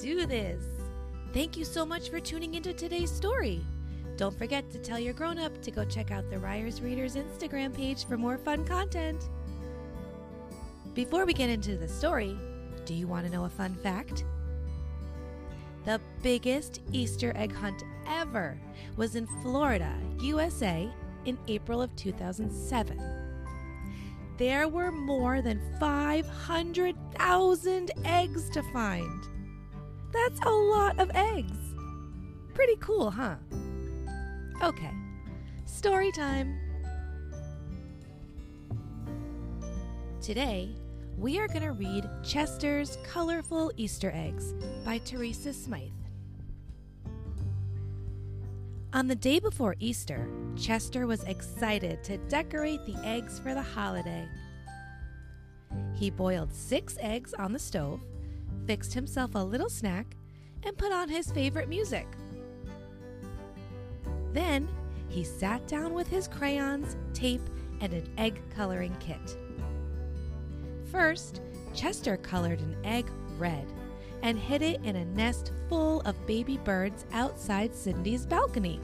[0.00, 0.64] do this.
[1.32, 3.60] Thank you so much for tuning into today's story.
[4.16, 7.74] Don't forget to tell your grown up to go check out the Ryers Readers Instagram
[7.74, 9.28] page for more fun content.
[10.94, 12.36] Before we get into the story,
[12.84, 14.24] do you want to know a fun fact?
[15.84, 18.58] The biggest Easter egg hunt ever
[18.96, 20.90] was in Florida, USA,
[21.26, 22.98] in April of 2007.
[24.38, 29.39] There were more than 500,000 eggs to find.
[30.12, 31.56] That's a lot of eggs.
[32.54, 33.36] Pretty cool, huh?
[34.62, 34.90] Okay,
[35.66, 36.58] story time.
[40.20, 40.70] Today,
[41.16, 45.90] we are going to read Chester's Colorful Easter Eggs by Teresa Smythe.
[48.92, 54.28] On the day before Easter, Chester was excited to decorate the eggs for the holiday.
[55.94, 58.00] He boiled six eggs on the stove,
[58.70, 60.16] fixed himself a little snack,
[60.62, 62.06] and put on his favorite music.
[64.32, 64.68] Then
[65.08, 67.42] he sat down with his crayons, tape,
[67.80, 69.36] and an egg coloring kit.
[70.88, 71.40] First,
[71.74, 73.66] Chester colored an egg red
[74.22, 78.78] and hid it in a nest full of baby birds outside Cindy's balcony.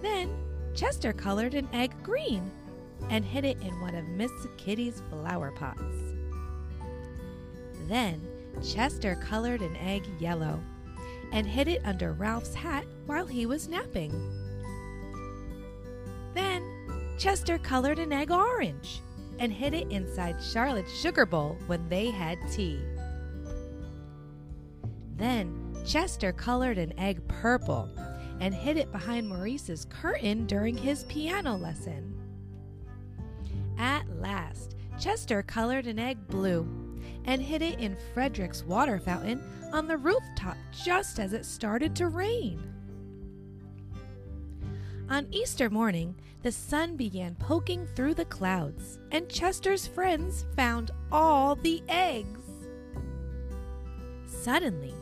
[0.00, 0.34] Then,
[0.74, 2.50] Chester colored an egg green
[3.10, 6.14] and hid it in one of Miss Kitty's flower pots.
[7.86, 8.20] Then,
[8.62, 10.60] Chester colored an egg yellow
[11.32, 14.12] and hid it under Ralph's hat while he was napping.
[16.34, 16.62] Then,
[17.18, 19.00] Chester colored an egg orange
[19.38, 22.80] and hid it inside Charlotte's sugar bowl when they had tea.
[25.16, 27.90] Then, Chester colored an egg purple
[28.40, 32.14] and hid it behind Maurice's curtain during his piano lesson.
[33.78, 36.83] At last, Chester colored an egg blue
[37.24, 42.08] and hid it in Frederick's water fountain on the rooftop just as it started to
[42.08, 42.62] rain.
[45.10, 51.56] On Easter morning, the sun began poking through the clouds, and Chester's friends found all
[51.56, 52.40] the eggs.
[54.26, 54.94] Suddenly,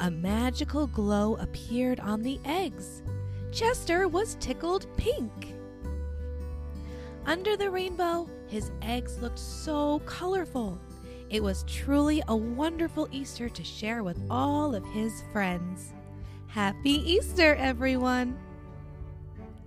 [0.00, 3.02] a magical glow appeared on the eggs.
[3.52, 5.54] Chester was tickled pink.
[7.26, 10.80] Under the rainbow, his eggs looked so colorful.
[11.30, 15.92] It was truly a wonderful Easter to share with all of his friends.
[16.48, 18.36] Happy Easter, everyone!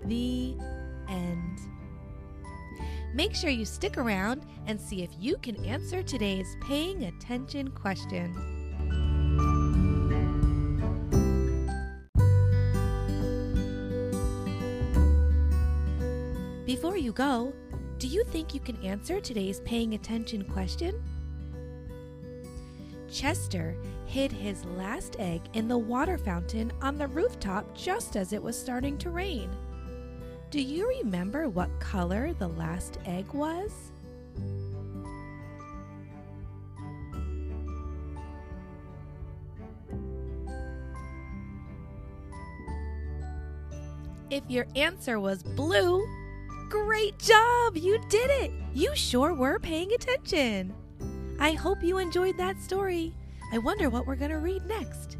[0.03, 0.57] The
[1.07, 1.59] end.
[3.13, 8.33] Make sure you stick around and see if you can answer today's paying attention question.
[16.65, 17.53] Before you go,
[17.99, 21.01] do you think you can answer today's paying attention question?
[23.13, 28.41] Chester hid his last egg in the water fountain on the rooftop just as it
[28.41, 29.51] was starting to rain.
[30.49, 33.71] Do you remember what color the last egg was?
[44.31, 46.03] If your answer was blue,
[46.67, 47.77] great job!
[47.77, 48.51] You did it!
[48.73, 50.73] You sure were paying attention.
[51.43, 53.13] I hope you enjoyed that story.
[53.51, 55.17] I wonder what we're going to read next.